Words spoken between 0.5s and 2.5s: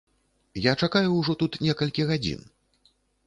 Я чакаю ўжо тут некалькі гадзін.